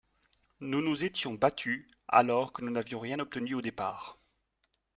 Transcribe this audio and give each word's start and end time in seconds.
Nous 0.61 0.81
nous 0.81 1.05
étions 1.05 1.35
battus 1.35 1.87
alors, 2.07 2.53
car 2.53 2.63
nous 2.65 2.71
n’avions 2.71 2.99
rien 2.99 3.19
obtenu 3.19 3.53
au 3.53 3.61
départ. 3.61 4.17